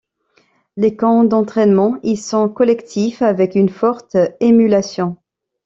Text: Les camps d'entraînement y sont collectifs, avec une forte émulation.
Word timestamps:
Les 0.77 0.95
camps 0.95 1.23
d'entraînement 1.25 1.99
y 2.01 2.17
sont 2.17 2.49
collectifs, 2.49 3.21
avec 3.21 3.53
une 3.53 3.69
forte 3.69 4.17
émulation. 4.39 5.17